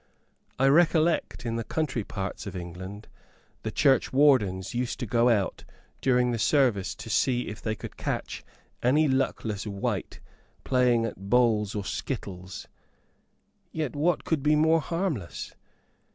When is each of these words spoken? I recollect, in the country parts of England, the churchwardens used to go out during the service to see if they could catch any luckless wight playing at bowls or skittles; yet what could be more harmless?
I 0.57 0.65
recollect, 0.65 1.45
in 1.45 1.57
the 1.57 1.63
country 1.63 2.03
parts 2.03 2.47
of 2.47 2.55
England, 2.55 3.07
the 3.61 3.69
churchwardens 3.69 4.73
used 4.73 4.99
to 5.01 5.05
go 5.05 5.29
out 5.29 5.63
during 6.01 6.31
the 6.31 6.39
service 6.39 6.95
to 6.95 7.07
see 7.07 7.47
if 7.49 7.61
they 7.61 7.75
could 7.75 7.97
catch 7.97 8.43
any 8.81 9.07
luckless 9.07 9.67
wight 9.67 10.19
playing 10.63 11.05
at 11.05 11.29
bowls 11.29 11.75
or 11.75 11.85
skittles; 11.85 12.67
yet 13.71 13.95
what 13.95 14.23
could 14.23 14.41
be 14.41 14.55
more 14.55 14.81
harmless? 14.81 15.53